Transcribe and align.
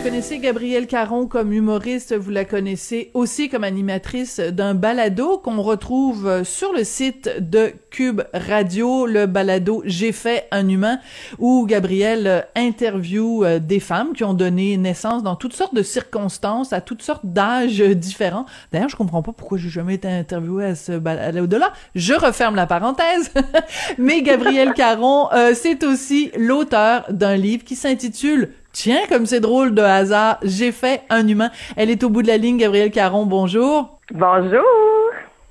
Vous 0.00 0.06
connaissez 0.06 0.38
Gabrielle 0.38 0.86
Caron 0.86 1.26
comme 1.26 1.52
humoriste, 1.52 2.16
vous 2.16 2.30
la 2.30 2.46
connaissez 2.46 3.10
aussi 3.12 3.50
comme 3.50 3.64
animatrice 3.64 4.40
d'un 4.40 4.72
balado 4.72 5.36
qu'on 5.36 5.60
retrouve 5.60 6.42
sur 6.42 6.72
le 6.72 6.84
site 6.84 7.30
de 7.38 7.74
Cube 7.90 8.22
Radio, 8.32 9.04
le 9.04 9.26
balado 9.26 9.82
J'ai 9.84 10.12
fait 10.12 10.48
un 10.52 10.66
humain, 10.70 11.00
où 11.38 11.66
Gabrielle 11.66 12.46
interview 12.56 13.44
euh, 13.44 13.58
des 13.58 13.78
femmes 13.78 14.14
qui 14.14 14.24
ont 14.24 14.32
donné 14.32 14.78
naissance 14.78 15.22
dans 15.22 15.36
toutes 15.36 15.52
sortes 15.52 15.74
de 15.74 15.82
circonstances, 15.82 16.72
à 16.72 16.80
toutes 16.80 17.02
sortes 17.02 17.26
d'âges 17.26 17.80
différents. 17.80 18.46
D'ailleurs, 18.72 18.88
je 18.88 18.96
comprends 18.96 19.22
pas 19.22 19.32
pourquoi 19.32 19.58
j'ai 19.58 19.68
jamais 19.68 19.96
été 19.96 20.08
interviewée 20.08 20.64
à 20.64 20.74
ce 20.76 20.92
balado-là. 20.92 21.74
Je 21.94 22.14
referme 22.14 22.54
la 22.54 22.66
parenthèse. 22.66 23.32
Mais 23.98 24.22
Gabrielle 24.22 24.72
Caron, 24.72 25.30
euh, 25.34 25.52
c'est 25.54 25.84
aussi 25.84 26.30
l'auteur 26.38 27.04
d'un 27.10 27.36
livre 27.36 27.64
qui 27.64 27.76
s'intitule 27.76 28.54
Tiens, 28.72 29.00
comme 29.08 29.26
c'est 29.26 29.40
drôle 29.40 29.74
de 29.74 29.82
hasard, 29.82 30.38
j'ai 30.42 30.72
fait 30.72 31.02
un 31.10 31.26
humain. 31.26 31.50
Elle 31.76 31.90
est 31.90 32.04
au 32.04 32.08
bout 32.08 32.22
de 32.22 32.28
la 32.28 32.36
ligne, 32.36 32.56
Gabrielle 32.56 32.90
Caron. 32.90 33.26
Bonjour. 33.26 33.98
Bonjour. 34.12 34.62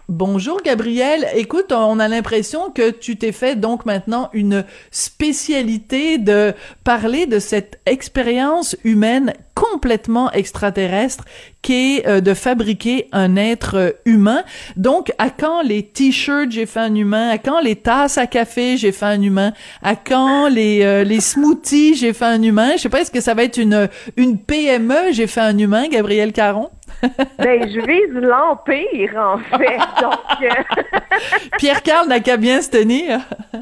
Bonjour 0.09 0.59
Gabrielle. 0.63 1.27
Écoute, 1.35 1.71
on 1.71 1.99
a 1.99 2.07
l'impression 2.07 2.71
que 2.71 2.89
tu 2.89 3.15
t'es 3.17 3.31
fait 3.31 3.55
donc 3.55 3.85
maintenant 3.85 4.31
une 4.33 4.65
spécialité 4.89 6.17
de 6.17 6.55
parler 6.83 7.27
de 7.27 7.37
cette 7.37 7.79
expérience 7.85 8.75
humaine 8.83 9.35
complètement 9.53 10.31
extraterrestre 10.31 11.25
qui 11.61 11.97
est 11.97 12.07
euh, 12.07 12.21
de 12.21 12.33
fabriquer 12.33 13.07
un 13.11 13.35
être 13.35 13.75
euh, 13.75 13.91
humain. 14.05 14.43
Donc, 14.77 15.11
à 15.19 15.29
quand 15.29 15.61
les 15.61 15.83
t-shirts 15.83 16.49
j'ai 16.49 16.65
fait 16.65 16.79
un 16.79 16.95
humain, 16.95 17.29
à 17.29 17.37
quand 17.37 17.59
les 17.59 17.75
tasses 17.75 18.17
à 18.17 18.25
café 18.25 18.77
j'ai 18.77 18.91
fait 18.91 19.05
un 19.05 19.21
humain, 19.21 19.53
à 19.83 19.95
quand 19.95 20.47
les 20.47 20.81
euh, 20.81 21.03
les 21.03 21.19
smoothies 21.19 21.93
j'ai 21.93 22.13
fait 22.13 22.25
un 22.25 22.41
humain? 22.41 22.71
Je 22.77 22.81
sais 22.81 22.89
pas, 22.89 23.01
est-ce 23.01 23.11
que 23.11 23.21
ça 23.21 23.35
va 23.35 23.43
être 23.43 23.57
une 23.57 23.89
une 24.17 24.39
PME 24.39 25.11
j'ai 25.11 25.27
fait 25.27 25.41
un 25.41 25.57
humain, 25.59 25.87
Gabrielle 25.87 26.33
Caron? 26.33 26.71
Ben, 27.37 27.67
je 27.67 27.85
vise 27.85 28.13
l'empire, 28.13 29.17
en 29.17 29.37
fait. 29.57 29.79
Donc, 30.01 30.19
Pierre 31.57 31.83
Carl 31.83 32.07
n'a 32.07 32.19
qu'à 32.19 32.37
bien 32.37 32.61
se 32.61 32.69
tenir. 32.69 33.19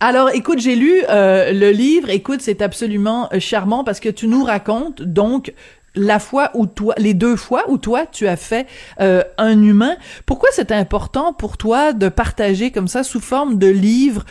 Alors, 0.00 0.30
écoute, 0.30 0.58
j'ai 0.58 0.76
lu 0.76 1.02
euh, 1.08 1.52
le 1.52 1.70
livre. 1.70 2.10
Écoute, 2.10 2.40
c'est 2.42 2.60
absolument 2.60 3.28
euh, 3.32 3.40
charmant 3.40 3.84
parce 3.84 4.00
que 4.00 4.08
tu 4.08 4.26
nous 4.26 4.44
racontes 4.44 5.00
donc 5.00 5.54
la 5.94 6.18
fois 6.18 6.50
où 6.54 6.66
toi, 6.66 6.94
les 6.98 7.14
deux 7.14 7.36
fois 7.36 7.64
où 7.68 7.78
toi 7.78 8.04
tu 8.04 8.26
as 8.26 8.36
fait 8.36 8.66
euh, 9.00 9.22
un 9.38 9.62
humain. 9.62 9.96
Pourquoi 10.26 10.48
c'est 10.52 10.72
important 10.72 11.32
pour 11.32 11.56
toi 11.56 11.92
de 11.92 12.08
partager 12.08 12.72
comme 12.72 12.88
ça 12.88 13.04
sous 13.04 13.20
forme 13.20 13.58
de 13.58 13.68
livre 13.68 14.24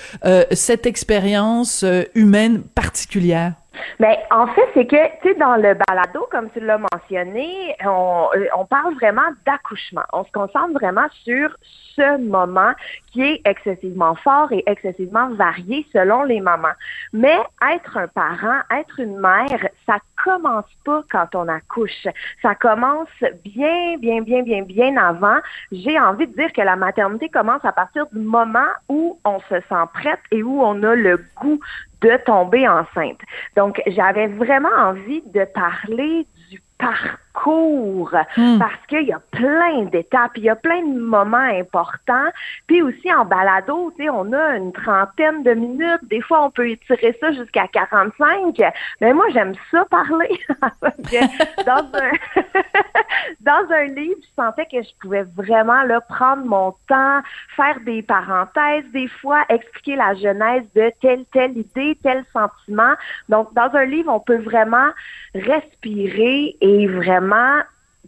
cette 0.52 0.86
expérience 0.86 1.86
humaine 2.14 2.64
particulière? 2.76 3.54
Mais 4.00 4.20
ben, 4.30 4.40
en 4.40 4.48
fait, 4.48 4.68
c'est 4.74 4.86
que, 4.86 5.22
tu 5.22 5.30
sais, 5.30 5.36
dans 5.36 5.56
le 5.56 5.76
balado, 5.88 6.28
comme 6.32 6.50
tu 6.52 6.60
l'as 6.60 6.78
mentionné, 6.78 7.76
on, 7.86 8.28
on 8.56 8.66
parle 8.66 8.94
vraiment 8.96 9.30
d'accouchement. 9.46 10.04
On 10.14 10.24
se 10.24 10.32
concentre 10.32 10.74
vraiment 10.74 11.08
sur 11.24 11.50
ce 11.96 12.18
moment 12.18 12.74
qui 13.12 13.22
est 13.22 13.42
excessivement 13.46 14.16
fort 14.16 14.52
et 14.52 14.64
excessivement 14.68 15.30
varié 15.34 15.86
selon 15.94 16.24
les 16.24 16.40
mamans. 16.40 16.76
Mais 17.14 17.38
être 17.74 17.98
un 17.98 18.08
parent, 18.08 18.62
être 18.72 19.00
une 19.00 19.18
mère, 19.18 19.68
ça 19.86 19.98
commence 20.24 20.66
pas 20.86 21.04
quand 21.12 21.36
on 21.36 21.48
accouche. 21.48 22.08
Ça 22.42 22.56
commence 22.56 23.10
bien, 23.44 23.98
bien, 23.98 24.22
bien, 24.22 24.44
bien, 24.44 24.64
bien 24.64 24.98
avant. 24.98 25.40
J'ai 25.72 26.00
envie 26.00 26.28
de 26.28 26.34
dire 26.34 26.52
que 26.54 26.62
la 26.62 26.76
maternité 26.76 27.30
commence 27.30 27.64
à 27.64 27.72
partir 27.72 28.06
du 28.12 28.20
moment 28.20 28.72
où 28.90 29.20
on 29.26 29.40
se 29.42 29.56
sent 29.70 29.86
prête 29.94 30.20
et 30.32 30.44
où 30.44 30.62
on 30.62 30.82
a 30.84 30.96
le 30.96 31.24
goût 31.40 31.60
de 32.02 32.18
tomber 32.26 32.68
enceinte. 32.68 33.20
Donc, 33.56 33.82
j'avais 33.88 34.28
vraiment 34.28 34.76
envie 34.78 35.22
de 35.34 35.46
parler 35.46 36.28
du 36.50 36.62
parcours 36.78 37.23
Hmm. 37.34 38.60
parce 38.60 38.86
qu'il 38.88 39.04
y 39.04 39.12
a 39.12 39.20
plein 39.32 39.84
d'étapes, 39.86 40.32
il 40.36 40.44
y 40.44 40.50
a 40.50 40.56
plein 40.56 40.82
de 40.82 41.00
moments 41.00 41.38
importants. 41.38 42.30
Puis 42.68 42.82
aussi 42.82 43.12
en 43.14 43.26
balado, 43.26 43.92
tu 43.98 44.04
sais, 44.04 44.10
on 44.10 44.32
a 44.34 44.58
une 44.58 44.72
trentaine 44.72 45.44
de 45.44 45.54
minutes. 45.54 46.04
Des 46.04 46.22
fois, 46.22 46.46
on 46.46 46.52
peut 46.52 46.70
étirer 46.70 47.18
ça 47.20 47.32
jusqu'à 47.32 47.68
45. 47.68 48.58
Mais 49.02 49.14
moi, 49.14 49.26
j'aime 49.34 49.54
ça 49.72 49.86
parler. 49.86 50.30
Dans 51.66 51.86
un 51.94 52.12
dans 53.42 53.72
un 53.72 53.84
livre, 53.86 54.20
je 54.22 54.42
sentais 54.42 54.66
que 54.66 54.82
je 54.82 54.90
pouvais 55.02 55.24
vraiment 55.36 55.84
là 55.84 56.02
prendre 56.02 56.46
mon 56.46 56.74
temps, 56.88 57.22
faire 57.56 57.80
des 57.86 58.02
parenthèses, 58.02 58.86
des 58.94 59.08
fois 59.08 59.44
expliquer 59.50 59.96
la 59.96 60.14
genèse 60.16 60.64
de 60.76 60.92
telle 61.02 61.26
telle 61.32 61.58
idée, 61.58 61.98
tel 62.04 62.24
sentiment. 62.34 62.94
Donc, 63.30 63.54
dans 63.54 63.70
un 63.74 63.86
livre, 63.86 64.12
on 64.14 64.20
peut 64.20 64.42
vraiment 64.42 64.90
respirer 65.36 66.56
et 66.62 66.88
vraiment 66.88 67.23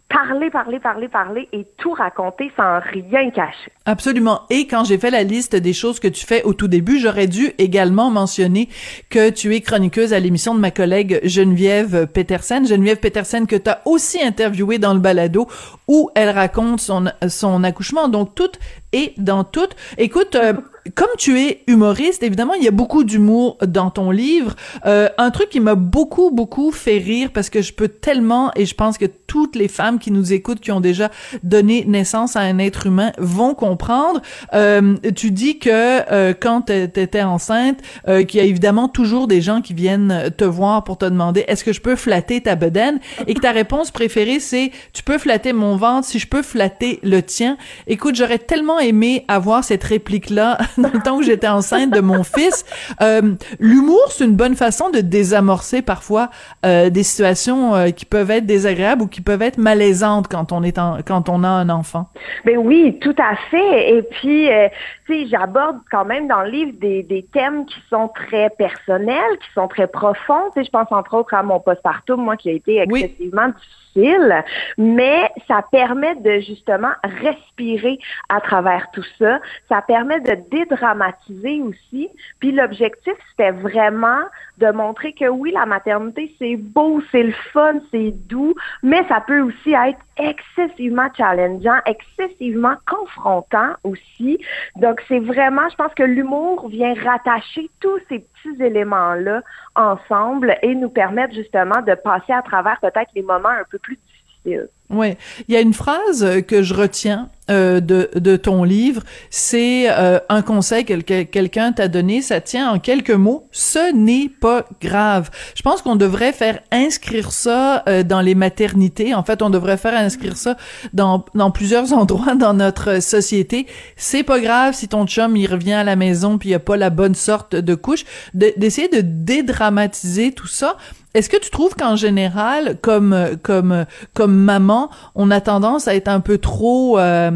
parler, 0.08 0.50
parler, 0.50 0.78
parler, 0.78 1.08
parler 1.08 1.48
et 1.52 1.66
tout 1.78 1.92
raconter 1.92 2.50
sans 2.56 2.78
rien 2.80 3.30
cacher. 3.30 3.72
Absolument. 3.84 4.42
Et 4.50 4.66
quand 4.66 4.84
j'ai 4.84 4.98
fait 4.98 5.10
la 5.10 5.22
liste 5.22 5.56
des 5.56 5.72
choses 5.72 5.98
que 5.98 6.08
tu 6.08 6.24
fais 6.24 6.42
au 6.44 6.54
tout 6.54 6.68
début, 6.68 6.98
j'aurais 6.98 7.26
dû 7.26 7.52
également 7.58 8.10
mentionner 8.10 8.68
que 9.10 9.30
tu 9.30 9.54
es 9.54 9.60
chroniqueuse 9.60 10.12
à 10.12 10.20
l'émission 10.20 10.54
de 10.54 10.60
ma 10.60 10.70
collègue 10.70 11.20
Geneviève 11.24 12.06
Petersen. 12.06 12.66
Geneviève 12.66 12.98
Petersen 12.98 13.46
que 13.46 13.56
tu 13.56 13.70
as 13.70 13.82
aussi 13.84 14.22
interviewé 14.22 14.78
dans 14.78 14.94
le 14.94 15.00
balado 15.00 15.48
où 15.88 16.10
elle 16.14 16.30
raconte 16.30 16.80
son, 16.80 17.64
accouchement. 17.64 18.08
Donc, 18.08 18.34
tout 18.34 18.52
est 18.92 19.18
dans 19.18 19.44
tout. 19.44 19.68
Écoute, 19.98 20.36
euh, 20.36 20.52
comme 20.94 21.08
tu 21.18 21.38
es 21.40 21.62
humoriste, 21.66 22.22
évidemment, 22.22 22.54
il 22.54 22.64
y 22.64 22.68
a 22.68 22.72
beaucoup 22.72 23.04
d'humour 23.04 23.58
dans 23.66 23.90
ton 23.90 24.10
livre. 24.10 24.54
Euh, 24.84 25.08
un 25.18 25.30
truc 25.30 25.48
qui 25.48 25.60
m'a 25.60 25.74
beaucoup, 25.74 26.30
beaucoup 26.30 26.70
fait 26.70 26.98
rire 26.98 27.30
parce 27.32 27.50
que 27.50 27.62
je 27.62 27.72
peux 27.72 27.88
tellement, 27.88 28.50
et 28.56 28.66
je 28.66 28.74
pense 28.74 28.98
que 28.98 29.06
toutes 29.26 29.56
les 29.56 29.68
femmes 29.68 29.98
qui 29.98 30.10
nous 30.10 30.32
écoutent, 30.32 30.60
qui 30.60 30.72
ont 30.72 30.80
déjà 30.80 31.10
donné 31.42 31.84
naissance 31.86 32.36
à 32.36 32.40
un 32.40 32.58
être 32.58 32.86
humain, 32.86 33.12
vont 33.18 33.54
comprendre. 33.54 34.20
Euh, 34.54 34.96
tu 35.14 35.30
dis 35.30 35.58
que 35.58 35.70
euh, 35.70 36.34
quand 36.38 36.62
t'étais 36.62 37.22
enceinte, 37.22 37.80
euh, 38.08 38.22
qu'il 38.24 38.40
y 38.40 38.42
a 38.42 38.46
évidemment 38.46 38.88
toujours 38.88 39.26
des 39.26 39.40
gens 39.40 39.60
qui 39.60 39.74
viennent 39.74 40.30
te 40.36 40.44
voir 40.44 40.84
pour 40.84 40.98
te 40.98 41.04
demander 41.04 41.44
est-ce 41.48 41.64
que 41.64 41.72
je 41.72 41.80
peux 41.80 41.96
flatter 41.96 42.40
ta 42.40 42.56
bedaine? 42.56 43.00
Et 43.26 43.34
que 43.34 43.40
ta 43.40 43.52
réponse 43.52 43.90
préférée 43.90 44.40
c'est 44.40 44.70
tu 44.92 45.02
peux 45.02 45.18
flatter 45.18 45.52
mon 45.52 45.76
ventre 45.76 46.06
si 46.06 46.18
je 46.18 46.26
peux 46.26 46.42
flatter 46.42 47.00
le 47.02 47.22
tien. 47.22 47.56
Écoute, 47.86 48.14
j'aurais 48.14 48.38
tellement 48.38 48.78
aimé 48.78 49.24
avoir 49.28 49.64
cette 49.64 49.84
réplique 49.84 50.30
là 50.30 50.58
dans 50.82 50.90
le 50.92 51.00
temps 51.00 51.16
où 51.18 51.22
j'étais 51.22 51.48
enceinte 51.48 51.90
de 51.90 52.00
mon 52.00 52.22
fils. 52.22 52.64
Euh, 53.00 53.34
L'humour, 53.58 54.06
c'est 54.10 54.24
une 54.24 54.36
bonne 54.36 54.56
façon 54.56 54.90
de 54.90 55.00
désamorcer 55.00 55.82
parfois 55.82 56.30
euh, 56.64 56.90
des 56.90 57.02
situations 57.02 57.74
euh, 57.74 57.90
qui 57.90 58.04
peuvent 58.04 58.30
être 58.30 58.46
désagréables 58.46 59.02
ou 59.02 59.06
qui 59.06 59.20
peuvent 59.20 59.42
être 59.42 59.58
malaisantes 59.58 60.28
quand 60.28 60.52
on 60.52 60.62
est 60.62 60.78
en, 60.78 60.98
quand 61.06 61.28
on 61.28 61.44
a 61.44 61.48
un 61.48 61.68
enfant. 61.68 62.08
Ben 62.44 62.58
oui, 62.58 62.98
tout 63.00 63.14
à 63.18 63.36
fait. 63.50 63.96
Et 63.96 64.02
puis, 64.02 64.50
euh, 64.50 64.68
j'aborde 65.08 65.78
quand 65.90 66.04
même 66.04 66.28
dans 66.28 66.42
le 66.42 66.50
livre 66.50 66.72
des, 66.80 67.02
des 67.02 67.22
thèmes 67.32 67.66
qui 67.66 67.80
sont 67.88 68.08
très 68.08 68.50
personnels, 68.50 69.38
qui 69.40 69.52
sont 69.54 69.68
très 69.68 69.86
profonds. 69.86 70.50
Tu 70.54 70.60
sais, 70.60 70.64
je 70.64 70.70
pense 70.70 70.90
entre 70.90 71.14
autres 71.14 71.34
à 71.34 71.42
mon 71.42 71.60
postpartum, 71.60 72.20
moi, 72.20 72.36
qui 72.36 72.50
a 72.50 72.52
été 72.52 72.78
excessivement 72.78 73.48
difficile 73.48 73.86
difficile, 73.96 74.44
mais 74.78 75.30
ça 75.48 75.62
permet 75.70 76.14
de 76.16 76.40
justement 76.40 76.92
respirer 77.02 77.98
à 78.28 78.40
travers 78.40 78.90
tout 78.92 79.04
ça. 79.18 79.40
Ça 79.68 79.82
permet 79.82 80.20
de 80.20 80.36
dédramatiser 80.50 81.62
aussi. 81.62 82.08
Puis 82.40 82.52
l'objectif, 82.52 83.14
c'était 83.30 83.52
vraiment 83.52 84.20
de 84.58 84.70
montrer 84.70 85.12
que 85.12 85.26
oui, 85.26 85.52
la 85.52 85.66
maternité, 85.66 86.34
c'est 86.38 86.56
beau, 86.56 87.02
c'est 87.12 87.22
le 87.22 87.34
fun, 87.52 87.74
c'est 87.90 88.10
doux, 88.10 88.54
mais 88.82 89.06
ça 89.08 89.22
peut 89.26 89.40
aussi 89.40 89.72
être 89.72 89.98
excessivement 90.18 91.08
challengeant, 91.16 91.78
excessivement 91.84 92.74
confrontant 92.88 93.74
aussi. 93.84 94.38
Donc, 94.76 94.95
c'est 95.08 95.20
vraiment, 95.20 95.68
je 95.68 95.76
pense 95.76 95.94
que 95.94 96.02
l'humour 96.02 96.68
vient 96.68 96.94
rattacher 96.94 97.70
tous 97.80 97.98
ces 98.08 98.20
petits 98.20 98.62
éléments-là 98.62 99.42
ensemble 99.74 100.56
et 100.62 100.74
nous 100.74 100.90
permettre 100.90 101.34
justement 101.34 101.82
de 101.82 101.94
passer 101.94 102.32
à 102.32 102.42
travers 102.42 102.78
peut-être 102.80 103.10
les 103.14 103.22
moments 103.22 103.48
un 103.48 103.64
peu 103.70 103.78
plus 103.78 103.96
difficiles. 103.96 104.68
Oui, 104.90 105.14
il 105.48 105.54
y 105.54 105.58
a 105.58 105.60
une 105.60 105.74
phrase 105.74 106.42
que 106.46 106.62
je 106.62 106.74
retiens 106.74 107.28
euh, 107.48 107.78
de, 107.78 108.10
de 108.16 108.36
ton 108.36 108.64
livre, 108.64 109.02
c'est 109.30 109.86
euh, 109.88 110.18
un 110.28 110.42
conseil 110.42 110.84
que 110.84 111.22
quelqu'un 111.22 111.70
t'a 111.70 111.86
donné, 111.86 112.20
ça 112.20 112.40
tient 112.40 112.68
en 112.72 112.80
quelques 112.80 113.12
mots, 113.12 113.46
ce 113.52 113.92
n'est 113.94 114.28
pas 114.28 114.64
grave. 114.80 115.30
Je 115.54 115.62
pense 115.62 115.80
qu'on 115.80 115.94
devrait 115.94 116.32
faire 116.32 116.58
inscrire 116.72 117.30
ça 117.30 117.84
euh, 117.88 118.02
dans 118.02 118.20
les 118.20 118.34
maternités, 118.34 119.14
en 119.14 119.22
fait, 119.22 119.42
on 119.42 119.50
devrait 119.50 119.76
faire 119.76 119.96
inscrire 119.96 120.36
ça 120.36 120.56
dans, 120.92 121.24
dans 121.36 121.52
plusieurs 121.52 121.92
endroits 121.92 122.34
dans 122.34 122.54
notre 122.54 123.00
société. 123.00 123.68
C'est 123.94 124.24
pas 124.24 124.40
grave 124.40 124.74
si 124.74 124.88
ton 124.88 125.06
chum, 125.06 125.36
il 125.36 125.46
revient 125.46 125.74
à 125.74 125.84
la 125.84 125.94
maison 125.94 126.38
puis 126.38 126.48
il 126.48 126.54
a 126.54 126.58
pas 126.58 126.76
la 126.76 126.90
bonne 126.90 127.14
sorte 127.14 127.54
de 127.54 127.74
couche, 127.76 128.04
d'essayer 128.34 128.88
de 128.88 129.02
dédramatiser 129.02 130.32
tout 130.32 130.48
ça. 130.48 130.76
Est-ce 131.16 131.30
que 131.30 131.38
tu 131.38 131.48
trouves 131.48 131.74
qu'en 131.74 131.96
général, 131.96 132.76
comme 132.82 133.38
comme 133.42 133.86
comme 134.12 134.36
maman, 134.36 134.75
on 135.14 135.30
a 135.30 135.40
tendance 135.40 135.88
à 135.88 135.94
être 135.94 136.08
un 136.08 136.20
peu 136.20 136.38
trop, 136.38 136.98
euh, 136.98 137.30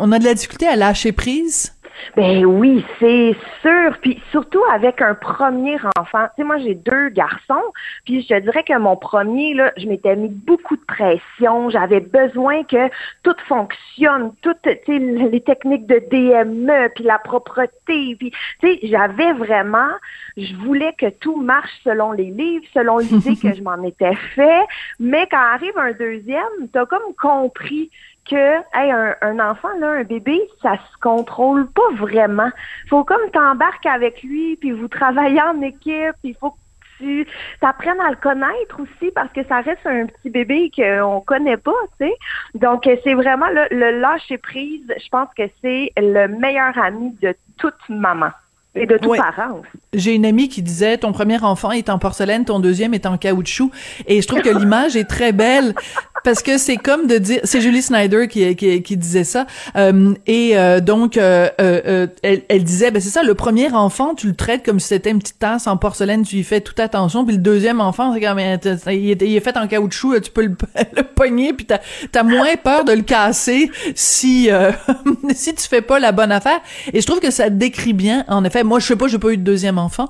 on 0.00 0.12
a 0.12 0.18
de 0.18 0.24
la 0.24 0.34
difficulté 0.34 0.66
à 0.66 0.76
lâcher 0.76 1.12
prise? 1.12 1.72
Ben 2.16 2.44
oui, 2.44 2.84
c'est 2.98 3.36
sûr. 3.62 3.96
Puis 4.00 4.20
surtout 4.30 4.62
avec 4.72 5.00
un 5.02 5.14
premier 5.14 5.76
enfant. 5.98 6.26
Tu 6.36 6.42
sais, 6.42 6.44
moi 6.44 6.58
j'ai 6.58 6.74
deux 6.74 7.08
garçons. 7.10 7.72
Puis 8.04 8.22
je 8.22 8.28
te 8.28 8.40
dirais 8.40 8.62
que 8.62 8.76
mon 8.78 8.96
premier, 8.96 9.54
là, 9.54 9.72
je 9.76 9.86
m'étais 9.86 10.16
mis 10.16 10.28
beaucoup 10.28 10.76
de 10.76 10.84
pression. 10.84 11.70
J'avais 11.70 12.00
besoin 12.00 12.64
que 12.64 12.88
tout 13.22 13.36
fonctionne, 13.46 14.32
toutes 14.42 14.62
tu 14.62 14.70
sais, 14.86 14.98
les 14.98 15.40
techniques 15.40 15.86
de 15.86 16.02
DME, 16.10 16.90
puis 16.94 17.04
la 17.04 17.18
propreté. 17.18 18.16
Puis 18.18 18.32
tu 18.60 18.68
sais, 18.68 18.78
j'avais 18.82 19.32
vraiment, 19.32 19.90
je 20.36 20.54
voulais 20.56 20.94
que 20.98 21.10
tout 21.10 21.36
marche 21.40 21.70
selon 21.84 22.12
les 22.12 22.30
livres, 22.30 22.64
selon 22.74 22.98
l'idée 22.98 23.36
que 23.42 23.54
je 23.54 23.62
m'en 23.62 23.82
étais 23.82 24.14
fait. 24.34 24.64
Mais 24.98 25.26
quand 25.30 25.38
arrive 25.38 25.76
un 25.78 25.92
deuxième, 25.92 26.68
t'as 26.72 26.86
comme 26.86 27.14
compris 27.20 27.90
que 28.28 28.56
hey, 28.74 28.92
un, 29.22 29.38
enfant, 29.38 29.68
là, 29.80 29.90
un 29.92 30.04
bébé, 30.04 30.40
ça 30.62 30.74
se 30.76 30.98
contrôle 31.00 31.68
pas 31.70 31.90
vraiment. 31.96 32.50
Faut 32.88 33.04
comme 33.04 33.30
t'embarques 33.32 33.86
avec 33.86 34.22
lui, 34.22 34.56
puis 34.56 34.72
vous 34.72 34.88
travaillez 34.88 35.40
en 35.40 35.60
équipe, 35.62 36.14
il 36.22 36.34
faut 36.34 36.50
que 36.50 36.56
tu 36.98 37.26
apprennes 37.62 38.00
à 38.00 38.10
le 38.10 38.16
connaître 38.16 38.80
aussi 38.80 39.12
parce 39.12 39.32
que 39.32 39.44
ça 39.44 39.60
reste 39.60 39.86
un 39.86 40.06
petit 40.06 40.30
bébé 40.30 40.70
qu'on 40.74 41.20
connaît 41.20 41.56
pas, 41.56 41.72
tu 42.00 42.06
sais. 42.06 42.14
Donc 42.54 42.88
c'est 43.04 43.14
vraiment 43.14 43.48
le, 43.48 43.66
le 43.70 44.00
lâcher 44.00 44.38
prise, 44.38 44.82
je 44.88 45.08
pense 45.08 45.28
que 45.36 45.44
c'est 45.62 45.92
le 45.96 46.26
meilleur 46.26 46.76
ami 46.78 47.16
de 47.22 47.34
toute 47.56 47.88
maman 47.88 48.30
et 48.74 48.86
de 48.86 48.96
tout 48.98 49.14
parent 49.14 49.62
J'ai 49.92 50.14
une 50.14 50.26
amie 50.26 50.48
qui 50.48 50.62
disait 50.62 50.98
ton 50.98 51.12
premier 51.12 51.42
enfant 51.42 51.72
est 51.72 51.88
en 51.88 51.98
porcelaine, 51.98 52.44
ton 52.44 52.60
deuxième 52.60 52.94
est 52.94 53.06
en 53.06 53.16
caoutchouc 53.16 53.70
et 54.06 54.20
je 54.22 54.26
trouve 54.26 54.40
que 54.40 54.56
l'image 54.56 54.96
est 54.96 55.08
très 55.08 55.32
belle 55.32 55.74
parce 56.24 56.42
que 56.42 56.58
c'est 56.58 56.76
comme 56.76 57.06
de 57.06 57.18
dire 57.18 57.40
c'est 57.44 57.60
Julie 57.60 57.82
Snyder 57.82 58.28
qui 58.28 58.54
qui, 58.56 58.82
qui 58.82 58.96
disait 58.96 59.24
ça. 59.24 59.46
Euh, 59.76 60.14
et 60.26 60.56
euh, 60.56 60.80
donc 60.80 61.16
euh, 61.16 61.48
elle, 62.22 62.42
elle, 62.48 62.64
disait 62.64 62.90
ben 62.90 63.00
c'est 63.00 63.10
ça 63.10 63.22
le 63.22 63.34
premier 63.34 63.72
enfant 63.72 64.14
tu 64.14 64.28
le 64.28 64.34
traites 64.34 64.64
comme 64.64 64.80
si 64.80 64.88
c'était 64.88 65.10
une 65.10 65.18
petite 65.18 65.38
tasse 65.38 65.66
en 65.66 65.76
porcelaine 65.76 66.22
tu 66.22 66.36
y 66.36 66.44
fais 66.44 66.60
toute 66.60 66.80
attention. 66.80 67.24
Puis 67.24 67.36
le 67.36 67.42
deuxième 67.42 67.80
enfant 67.80 68.12
c'est 68.14 68.20
comme 68.20 68.38
il 68.38 69.10
est, 69.10 69.22
il 69.22 69.36
est 69.36 69.40
fait 69.40 69.56
en 69.56 69.66
caoutchouc 69.66 70.20
tu 70.20 70.30
peux 70.30 70.44
le, 70.44 70.56
le 70.96 71.02
pogner 71.02 71.52
puis 71.52 71.66
t'as 71.66 71.78
as 72.14 72.22
moins 72.22 72.56
peur 72.56 72.84
de 72.84 72.92
le 72.92 73.02
casser 73.02 73.70
si 73.94 74.50
si 75.34 75.54
tu 75.54 75.68
fais 75.68 75.82
pas 75.82 75.98
la 75.98 76.12
bonne 76.12 76.32
affaire. 76.32 76.60
Et 76.92 77.00
je 77.00 77.06
trouve 77.06 77.20
que 77.20 77.30
ça 77.30 77.50
décrit 77.50 77.92
bien 77.92 78.24
en 78.28 78.44
effet. 78.44 78.64
Moi, 78.64 78.80
je 78.80 78.86
sais 78.86 78.96
pas, 78.96 79.08
j'ai 79.08 79.18
pas 79.18 79.30
eu 79.30 79.36
de 79.36 79.42
deuxième 79.42 79.78
enfant. 79.78 80.08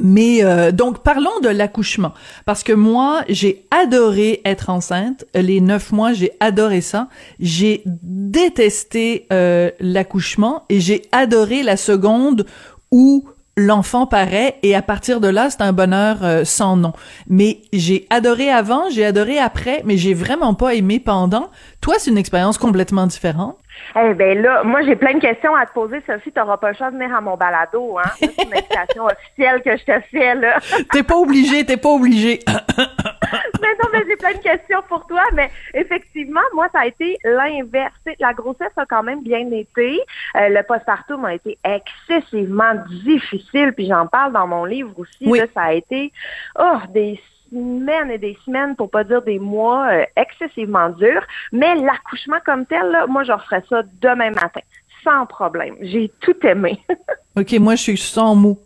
Euh, 0.00 0.04
mais 0.04 0.44
euh, 0.44 0.72
donc 0.72 1.02
parlons 1.02 1.40
de 1.42 1.48
l'accouchement. 1.48 2.12
Parce 2.44 2.62
que 2.62 2.72
moi 2.72 3.24
j'ai 3.28 3.66
adoré 3.70 4.40
être 4.44 4.70
enceinte. 4.70 5.24
Les 5.34 5.60
neuf 5.60 5.92
mois 5.92 6.12
j'ai 6.12 6.32
adoré 6.40 6.80
ça. 6.80 7.08
J'ai 7.40 7.82
détesté 7.84 9.26
euh, 9.32 9.70
l'accouchement 9.80 10.64
et 10.68 10.80
j'ai 10.80 11.02
adoré 11.12 11.62
la 11.62 11.76
seconde 11.76 12.46
où 12.90 13.28
l'enfant 13.56 14.06
paraît 14.06 14.58
et 14.64 14.74
à 14.74 14.82
partir 14.82 15.20
de 15.20 15.28
là 15.28 15.48
c'est 15.48 15.62
un 15.62 15.72
bonheur 15.72 16.44
sans 16.44 16.76
nom. 16.76 16.92
Mais 17.28 17.62
j'ai 17.72 18.06
adoré 18.10 18.50
avant 18.50 18.90
j'ai 18.90 19.04
adoré 19.04 19.38
après 19.38 19.82
mais 19.84 19.96
j'ai 19.96 20.14
vraiment 20.14 20.54
pas 20.54 20.74
aimé 20.74 20.98
pendant. 20.98 21.50
Toi 21.80 21.94
c'est 21.98 22.10
une 22.10 22.18
expérience 22.18 22.58
complètement 22.58 23.06
différente 23.06 23.56
eh 23.96 24.14
bien 24.14 24.34
là, 24.34 24.62
moi 24.64 24.82
j'ai 24.82 24.96
plein 24.96 25.14
de 25.14 25.20
questions 25.20 25.54
à 25.54 25.66
te 25.66 25.72
poser, 25.72 26.02
Sophie. 26.06 26.32
Tu 26.32 26.38
n'auras 26.38 26.56
pas 26.56 26.70
le 26.70 26.76
choix 26.76 26.90
de 26.90 26.96
venir 26.96 27.14
à 27.14 27.20
mon 27.20 27.36
balado, 27.36 27.98
hein? 27.98 28.10
C'est 28.18 28.42
une 28.42 28.52
invitation 28.52 29.06
officielle 29.06 29.62
que 29.62 29.76
je 29.76 29.84
te 29.84 30.00
fais 30.10 30.34
là. 30.34 30.58
t'es 30.92 31.02
pas 31.02 31.16
obligé, 31.16 31.64
t'es 31.64 31.76
pas 31.76 31.90
obligé. 31.90 32.40
mais 32.48 33.74
non, 33.82 33.88
mais 33.92 34.02
j'ai 34.08 34.16
plein 34.16 34.32
de 34.32 34.42
questions 34.42 34.82
pour 34.88 35.06
toi. 35.06 35.22
Mais 35.32 35.50
effectivement, 35.72 36.40
moi, 36.54 36.68
ça 36.72 36.80
a 36.80 36.86
été 36.86 37.18
l'inverse. 37.24 37.94
La 38.18 38.32
grossesse 38.32 38.72
a 38.76 38.86
quand 38.86 39.02
même 39.02 39.22
bien 39.22 39.50
été. 39.50 40.00
Euh, 40.36 40.48
le 40.48 40.62
postpartum 40.62 41.24
a 41.24 41.34
été 41.34 41.58
excessivement 41.64 42.74
difficile. 43.04 43.72
Puis 43.72 43.86
j'en 43.86 44.06
parle 44.06 44.32
dans 44.32 44.46
mon 44.46 44.64
livre 44.64 44.92
aussi. 44.96 45.24
Là, 45.24 45.46
ça 45.54 45.62
a 45.62 45.72
été 45.72 46.12
oh, 46.58 46.78
des 46.90 47.20
semaines 47.50 48.10
et 48.10 48.18
des 48.18 48.36
semaines, 48.44 48.76
pour 48.76 48.90
pas 48.90 49.04
dire 49.04 49.22
des 49.22 49.38
mois, 49.38 49.88
euh, 49.92 50.04
excessivement 50.16 50.90
durs. 50.90 51.26
Mais 51.52 51.74
l'accouchement 51.76 52.38
comme 52.44 52.66
tel, 52.66 52.96
moi, 53.08 53.24
je 53.24 53.32
referais 53.32 53.62
ça 53.68 53.82
demain 54.00 54.30
matin, 54.30 54.60
sans 55.02 55.26
problème. 55.26 55.76
J'ai 55.80 56.12
tout 56.20 56.36
aimé. 56.46 56.80
OK, 57.36 57.52
moi, 57.58 57.74
je 57.74 57.82
suis 57.82 57.98
sans 57.98 58.34
mots. 58.34 58.63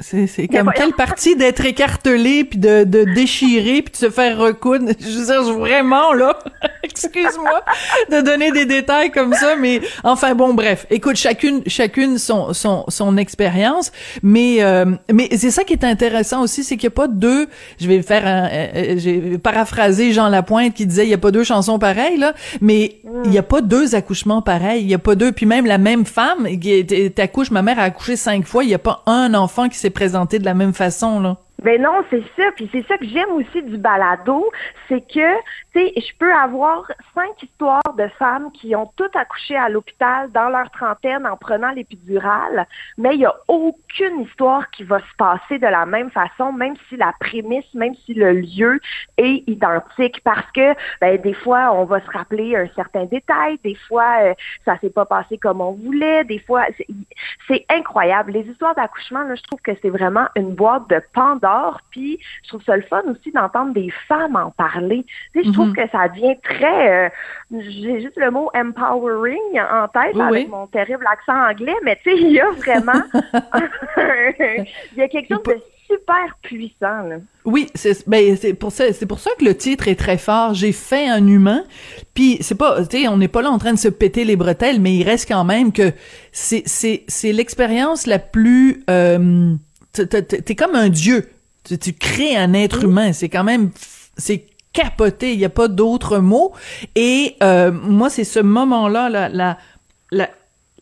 C'est 0.00 0.48
comme 0.48 0.72
quelle 0.74 0.92
partie 0.92 1.36
d'être 1.36 1.64
écartelé 1.64 2.44
puis 2.44 2.58
de, 2.58 2.84
de 2.84 3.04
déchirer 3.04 3.82
puis 3.82 3.92
de 3.92 3.96
se 3.96 4.10
faire 4.10 4.38
recoudre? 4.38 4.92
Je 5.00 5.18
veux 5.18 5.26
dire, 5.26 5.42
vraiment 5.54 6.12
là, 6.12 6.38
excuse-moi 6.82 7.62
de 8.10 8.20
donner 8.20 8.50
des 8.50 8.64
détails 8.64 9.10
comme 9.10 9.34
ça, 9.34 9.56
mais 9.56 9.80
enfin 10.04 10.34
bon, 10.34 10.54
bref. 10.54 10.86
Écoute, 10.90 11.16
chacune 11.16 11.62
chacune 11.66 12.18
son 12.18 12.52
son 12.54 12.84
son 12.88 13.16
expérience, 13.16 13.92
mais 14.22 14.58
euh, 14.60 14.86
mais 15.12 15.28
c'est 15.36 15.50
ça 15.50 15.64
qui 15.64 15.74
est 15.74 15.84
intéressant 15.84 16.42
aussi, 16.42 16.64
c'est 16.64 16.76
qu'il 16.76 16.88
n'y 16.88 16.94
a 16.94 16.96
pas 16.96 17.08
deux. 17.08 17.46
Je 17.80 17.88
vais 17.88 18.02
faire 18.02 18.26
un, 18.26 18.46
euh, 18.46 18.66
euh, 18.74 18.94
j'ai 18.96 19.38
paraphrasé 19.38 20.12
Jean 20.12 20.28
Lapointe 20.28 20.74
qui 20.74 20.86
disait 20.86 21.04
il 21.04 21.10
y 21.10 21.14
a 21.14 21.18
pas 21.18 21.30
deux 21.30 21.44
chansons 21.44 21.78
pareilles 21.78 22.18
là, 22.18 22.34
mais 22.60 23.00
il 23.24 23.32
y 23.32 23.38
a 23.38 23.42
pas 23.42 23.60
deux 23.60 23.94
accouchements 23.94 24.42
pareils. 24.42 24.82
Il 24.82 24.88
y 24.88 24.94
a 24.94 24.98
pas 24.98 25.14
deux. 25.14 25.32
Puis 25.32 25.46
même 25.46 25.66
la 25.66 25.78
même 25.78 26.06
femme 26.06 26.46
qui 26.58 26.86
t'accouche, 27.14 27.50
ma 27.50 27.62
mère 27.62 27.78
a 27.78 27.82
accouché 27.82 28.16
cinq 28.16 28.46
fois, 28.46 28.64
il 28.64 28.70
y 28.70 28.74
a 28.74 28.78
pas 28.78 29.02
un 29.06 29.34
enfant 29.34 29.57
qui 29.66 29.78
s'est 29.78 29.90
présenté 29.90 30.38
de 30.38 30.44
la 30.44 30.54
même 30.54 30.74
façon, 30.74 31.18
là. 31.18 31.38
Ben 31.62 31.82
non, 31.82 32.04
c'est 32.08 32.22
ça. 32.36 32.52
Puis 32.54 32.68
c'est 32.70 32.86
ça 32.86 32.96
que 32.98 33.04
j'aime 33.04 33.30
aussi 33.32 33.62
du 33.62 33.78
balado, 33.78 34.48
c'est 34.88 35.00
que, 35.00 35.36
tu 35.72 35.80
sais, 35.80 35.92
je 35.96 36.16
peux 36.16 36.32
avoir 36.32 36.86
cinq 37.14 37.42
histoires 37.42 37.94
de 37.96 38.06
femmes 38.18 38.52
qui 38.52 38.76
ont 38.76 38.90
toutes 38.94 39.16
accouché 39.16 39.56
à 39.56 39.68
l'hôpital 39.68 40.30
dans 40.30 40.50
leur 40.50 40.70
trentaine 40.70 41.26
en 41.26 41.36
prenant 41.36 41.70
l'épidurale, 41.70 42.66
mais 42.96 43.14
il 43.14 43.18
n'y 43.18 43.26
a 43.26 43.34
aucune 43.48 44.20
histoire 44.20 44.70
qui 44.70 44.84
va 44.84 45.00
se 45.00 45.16
passer 45.16 45.58
de 45.58 45.66
la 45.66 45.84
même 45.84 46.10
façon, 46.10 46.52
même 46.52 46.74
si 46.88 46.96
la 46.96 47.12
prémisse, 47.18 47.74
même 47.74 47.94
si 48.06 48.14
le 48.14 48.34
lieu 48.34 48.80
est 49.16 49.42
identique, 49.48 50.20
parce 50.22 50.48
que, 50.52 50.74
ben, 51.00 51.20
des 51.20 51.34
fois, 51.34 51.72
on 51.74 51.84
va 51.84 52.00
se 52.00 52.10
rappeler 52.10 52.54
un 52.54 52.68
certain 52.76 53.04
détail, 53.06 53.58
des 53.64 53.76
fois, 53.88 54.22
euh, 54.22 54.34
ça 54.64 54.78
s'est 54.78 54.90
pas 54.90 55.06
passé 55.06 55.38
comme 55.38 55.60
on 55.60 55.72
voulait, 55.72 56.22
des 56.24 56.38
fois, 56.38 56.66
c'est 57.48 57.66
incroyable. 57.68 58.32
Les 58.32 58.48
histoires 58.48 58.76
d'accouchement, 58.76 59.24
là, 59.24 59.34
je 59.34 59.42
trouve 59.42 59.60
que 59.60 59.72
c'est 59.82 59.90
vraiment 59.90 60.28
une 60.36 60.54
boîte 60.54 60.88
de 60.88 61.02
puis 61.90 62.18
je 62.44 62.48
trouve 62.48 62.62
ça 62.64 62.76
le 62.76 62.82
fun 62.82 63.02
aussi 63.10 63.30
d'entendre 63.32 63.72
des 63.72 63.90
femmes 64.06 64.36
en 64.36 64.50
parler. 64.50 65.04
Tu 65.32 65.40
sais, 65.40 65.48
je 65.48 65.52
trouve 65.52 65.68
mhm. 65.68 65.76
que 65.76 65.88
ça 65.90 66.08
devient 66.08 66.36
très, 66.42 67.06
euh, 67.06 67.08
j'ai 67.52 68.00
juste 68.00 68.16
le 68.16 68.30
mot 68.30 68.50
empowering 68.54 69.60
en 69.60 69.88
tête 69.88 70.18
avec 70.18 70.48
mon 70.48 70.66
terrible 70.66 71.06
accent 71.10 71.50
anglais, 71.50 71.76
mais 71.84 71.96
tu 72.02 72.10
sais, 72.10 72.16
il 72.16 72.32
y 72.32 72.40
a 72.40 72.50
vraiment, 72.50 73.02
il 73.96 74.98
y 74.98 75.02
a 75.02 75.08
quelque 75.08 75.34
chose 75.34 75.42
de 75.44 75.62
super 75.88 76.36
puissant. 76.42 77.02
Là. 77.02 77.16
Oui, 77.44 77.68
c'est 77.74 78.08
ben 78.08 78.36
c'est 78.36 78.54
pour 78.54 78.72
ça 78.72 78.92
c'est 78.92 79.06
pour 79.06 79.20
ça 79.20 79.30
que 79.38 79.44
le 79.44 79.56
titre 79.56 79.88
est 79.88 79.98
très 79.98 80.18
fort. 80.18 80.54
J'ai 80.54 80.72
fait 80.72 81.08
un 81.08 81.26
humain. 81.26 81.64
Puis 82.14 82.38
c'est 82.40 82.56
pas 82.56 82.84
tu 82.86 82.98
sais 82.98 83.08
on 83.08 83.16
n'est 83.16 83.28
pas 83.28 83.42
là 83.42 83.50
en 83.50 83.58
train 83.58 83.72
de 83.72 83.78
se 83.78 83.88
péter 83.88 84.24
les 84.24 84.36
bretelles, 84.36 84.80
mais 84.80 84.94
il 84.94 85.04
reste 85.04 85.28
quand 85.28 85.44
même 85.44 85.72
que 85.72 85.92
c'est 86.30 86.62
c'est 86.66 87.04
c'est 87.08 87.32
l'expérience 87.32 88.06
la 88.06 88.18
plus 88.18 88.84
euh, 88.90 89.54
t'es 89.92 90.54
comme 90.54 90.74
un 90.74 90.88
dieu 90.88 91.30
tu, 91.76 91.92
crées 91.92 92.36
un 92.36 92.54
être 92.54 92.84
humain. 92.84 93.12
C'est 93.12 93.28
quand 93.28 93.44
même, 93.44 93.70
c'est 94.16 94.46
capoté. 94.72 95.32
Il 95.32 95.38
n'y 95.38 95.44
a 95.44 95.50
pas 95.50 95.68
d'autre 95.68 96.18
mot. 96.18 96.52
Et 96.94 97.36
euh, 97.42 97.70
moi, 97.70 98.10
c'est 98.10 98.24
ce 98.24 98.40
moment-là, 98.40 99.08
la, 99.08 99.28
la, 99.28 99.58
la, 100.10 100.30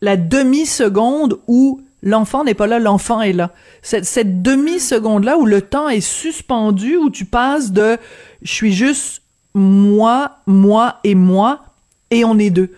la 0.01 0.17
demi-seconde 0.17 1.39
où 1.47 1.81
l'enfant 2.03 2.43
n'est 2.43 2.53
pas 2.53 2.67
là, 2.67 2.79
l'enfant 2.79 3.21
est 3.21 3.33
là. 3.33 3.51
Cette, 3.81 4.05
cette 4.05 4.41
demi-seconde-là 4.41 5.37
où 5.37 5.45
le 5.45 5.61
temps 5.61 5.89
est 5.89 6.01
suspendu, 6.01 6.97
où 6.97 7.09
tu 7.09 7.25
passes 7.25 7.71
de 7.71 7.97
je 8.41 8.51
suis 8.51 8.73
juste 8.73 9.23
moi, 9.53 10.37
moi 10.45 10.99
et 11.03 11.15
moi, 11.15 11.61
et 12.11 12.23
on 12.23 12.37
est 12.37 12.51
deux. 12.51 12.71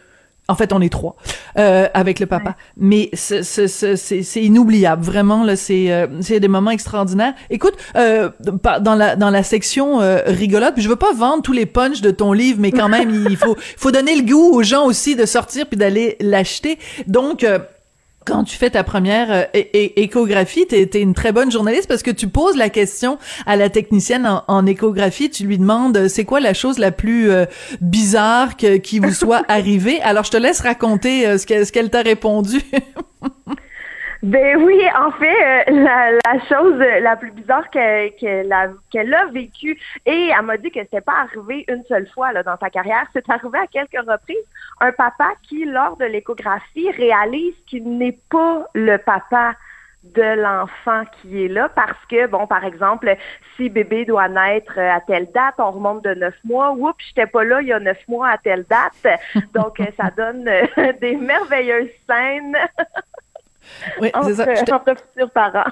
En 0.50 0.56
fait, 0.56 0.74
on 0.74 0.82
est 0.82 0.90
trois 0.90 1.16
euh, 1.58 1.88
avec 1.94 2.20
le 2.20 2.26
papa. 2.26 2.56
Mais 2.76 3.10
c'est 3.14 4.44
inoubliable, 4.44 5.04
vraiment. 5.04 5.44
Là, 5.44 5.56
c'est 5.56 5.92
euh, 5.92 6.08
c'est 6.22 6.40
des 6.40 6.48
moments 6.48 6.72
extraordinaires. 6.72 7.34
Écoute, 7.50 7.76
euh, 7.96 8.30
dans 8.82 8.96
la 8.96 9.16
dans 9.16 9.30
la 9.30 9.44
section 9.44 10.02
euh, 10.02 10.22
rigolote, 10.26 10.74
je 10.78 10.90
veux 10.90 10.96
pas 10.96 11.14
vendre 11.14 11.44
tous 11.44 11.54
les 11.54 11.66
punchs 11.66 12.02
de 12.02 12.12
ton 12.12 12.34
livre, 12.34 12.58
mais 12.60 12.72
quand 12.72 12.90
même, 12.90 13.28
il 13.30 13.38
faut 13.38 13.56
faut 13.78 13.92
donner 13.92 14.16
le 14.16 14.24
goût 14.24 14.52
aux 14.54 14.64
gens 14.64 14.86
aussi 14.86 15.16
de 15.16 15.26
sortir 15.26 15.68
puis 15.68 15.78
d'aller 15.78 16.18
l'acheter. 16.20 16.80
Donc 17.08 17.44
euh, 17.44 17.60
quand 18.30 18.44
tu 18.44 18.58
fais 18.58 18.70
ta 18.70 18.84
première 18.84 19.32
euh, 19.32 19.44
échographie, 19.74 20.68
tu 20.68 20.76
es, 20.76 21.02
une 21.02 21.16
très 21.16 21.32
bonne 21.32 21.52
journaliste 21.52 21.88
parce 21.88 22.04
que 22.04 22.12
tu 22.12 22.28
poses 22.28 22.56
la 22.56 22.70
question 22.70 23.18
à 23.48 23.56
la 23.56 23.70
technicienne 23.70 24.30
en, 24.48 24.66
échographie, 24.68 25.32
tu 25.32 25.46
lui 25.46 25.58
demandes 25.58 25.98
euh, 25.98 26.08
c'est 26.08 26.26
quoi 26.26 26.40
la 26.40 26.54
chose 26.54 26.78
la 26.78 26.92
plus 26.92 27.32
euh, 27.32 27.46
bizarre 27.82 28.56
qui 28.56 29.00
vous 29.00 29.14
soit 29.14 29.44
arrivée? 29.48 30.00
Alors 30.02 30.24
je 30.24 30.32
te 30.32 30.38
laisse 30.38 30.62
raconter 30.62 31.38
ce 31.38 31.72
qu'elle 31.72 31.90
t'a 31.90 32.02
répondu. 32.02 32.62
Ben 34.22 34.58
oui, 34.58 34.82
en 34.98 35.12
fait, 35.12 35.70
euh, 35.70 35.82
la, 35.82 36.12
la, 36.12 36.46
chose 36.50 36.78
la 36.78 37.16
plus 37.16 37.32
bizarre 37.32 37.70
qu'elle 37.70 38.52
a, 38.52 38.68
qu'elle 38.92 39.14
a 39.14 39.26
vécue, 39.28 39.80
et 40.06 40.32
elle 40.38 40.46
m'a 40.46 40.58
dit 40.58 40.72
que 40.72 40.82
c'était 40.82 41.00
pas 41.00 41.22
arrivé 41.22 41.64
une 41.70 41.86
seule 41.86 42.08
fois 42.10 42.34
là, 42.34 42.44
dans 42.44 42.58
sa 42.58 42.70
carrière, 42.70 43.08
c'est 43.14 43.30
arrivé 43.30 43.60
à 43.60 43.68
quelques 43.68 44.06
reprises. 44.06 44.36
Un 44.82 44.92
papa 44.92 45.32
qui, 45.44 45.64
lors 45.64 45.96
de 45.96 46.06
l'échographie, 46.06 46.92
réalise 46.92 47.56
qu'il 47.66 47.98
n'est 47.98 48.20
pas 48.30 48.68
le 48.74 48.98
papa 48.98 49.56
de 50.04 50.42
l'enfant 50.42 51.04
qui 51.22 51.46
est 51.46 51.48
là 51.48 51.70
parce 51.70 52.06
que, 52.10 52.28
bon, 52.28 52.46
par 52.46 52.66
exemple, 52.66 53.16
si 53.56 53.70
bébé 53.70 54.06
doit 54.06 54.28
naître 54.28 54.78
à 54.80 55.00
telle 55.02 55.32
date, 55.32 55.56
on 55.60 55.72
remonte 55.72 56.04
de 56.04 56.14
neuf 56.14 56.36
mois. 56.44 56.72
Oups, 56.72 57.06
j'étais 57.06 57.28
pas 57.28 57.44
là 57.44 57.62
il 57.62 57.68
y 57.68 57.74
a 57.74 57.80
neuf 57.80 58.06
mois 58.08 58.30
à 58.30 58.38
telle 58.38 58.66
date. 58.66 59.22
Donc, 59.54 59.82
ça 59.98 60.10
donne 60.16 60.50
des 61.02 61.16
merveilleuses 61.16 61.90
scènes. 62.08 62.58
Oui, 64.00 64.12
c'est 64.24 64.36
ça. 64.36 64.46
Entre 64.74 64.96
futurs 65.14 65.32
parents. 65.32 65.72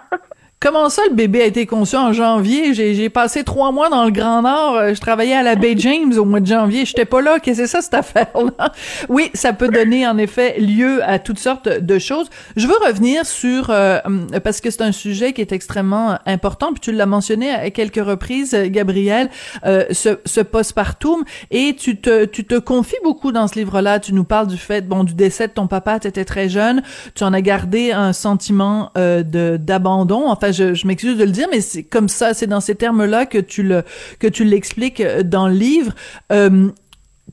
Comment 0.60 0.90
ça, 0.90 1.04
le 1.08 1.14
bébé 1.14 1.44
a 1.44 1.46
été 1.46 1.68
conçu 1.68 1.96
en 1.96 2.14
janvier? 2.14 2.74
J'ai 2.74 3.10
passé 3.12 3.44
trois 3.44 3.72
mois 3.72 3.90
dans 3.90 4.06
le 4.06 4.10
Grand 4.10 4.42
Nord. 4.42 4.76
Euh, 4.76 4.94
je 4.96 5.00
travaillais 5.00 5.36
à 5.36 5.44
la 5.44 5.54
Bay 5.54 5.76
James 5.78 6.18
au 6.18 6.26
mois 6.26 6.40
de 6.40 6.48
janvier. 6.48 6.84
J'étais 6.84 7.06
pas 7.06 7.22
là. 7.22 7.40
Qu'est-ce 7.40 7.62
que 7.62 7.68
c'est 7.68 7.72
ça, 7.72 7.82
cette 7.84 7.94
affaire-là? 7.94 8.72
Oui, 9.10 9.30
ça 9.36 9.54
peut 9.54 9.68
donner, 9.68 10.08
en 10.08 10.18
effet, 10.18 10.60
lieu 10.60 11.04
à 11.08 11.20
toutes 11.20 11.38
sortes 11.38 11.70
de 11.70 12.00
choses. 12.00 12.28
Je 12.56 12.66
veux 12.66 12.74
revenir 12.84 13.24
sur, 13.28 13.68
euh, 13.70 14.00
parce 14.44 14.60
que 14.60 14.72
c'est 14.72 14.82
un 14.82 14.92
sujet 14.92 15.32
qui 15.32 15.42
est 15.42 15.52
extrêmement 15.52 16.18
important, 16.26 16.72
puis 16.72 16.80
tu 16.80 16.92
l'as 16.92 17.06
mentionné 17.06 17.52
à 17.52 17.70
quelques 17.70 18.04
reprises, 18.04 18.56
Gabriel, 18.70 19.30
euh, 19.64 19.86
ce, 19.92 20.18
ce 20.26 20.42
postpartum, 20.42 21.24
et 21.52 21.76
tu 21.76 22.02
te, 22.02 22.26
tu 22.26 22.46
te 22.46 22.58
confies 22.58 22.96
beaucoup 23.04 23.32
dans 23.32 23.48
ce 23.48 23.56
livre-là. 23.56 24.00
Tu 24.00 24.12
nous 24.14 24.24
parles 24.24 24.48
du 24.48 24.58
fait, 24.58 24.82
bon, 24.82 25.04
du 25.04 25.14
décès 25.14 25.48
de 25.48 25.54
ton 25.54 25.68
papa, 25.68 26.00
tu 26.00 26.08
étais 26.08 26.26
très 26.26 26.50
jeune, 26.50 26.82
tu 27.14 27.24
en 27.24 27.34
as 27.34 27.42
gardé 27.42 27.92
un 27.92 28.12
sentiment 28.12 28.92
euh, 28.98 29.22
d'abandon. 29.58 30.28
Je, 30.52 30.88
m'excuse 30.88 31.18
de 31.18 31.24
le 31.24 31.32
dire, 31.32 31.48
mais 31.52 31.62
c'est 31.62 31.84
comme 31.84 32.10
ça, 32.10 32.34
c'est 32.34 32.48
dans 32.48 32.62
ces 32.62 32.76
termes-là 32.76 33.26
que 33.26 33.38
tu 33.38 33.64
le 33.64 33.84
que 34.20 34.28
tu 34.28 34.44
l'expliques 34.44 35.02
euh, 35.02 35.24
dans 35.24 35.48
le 35.48 35.54
livre. 35.54 35.94
Euh, 36.32 36.70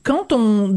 quand 0.03 0.33
on 0.33 0.71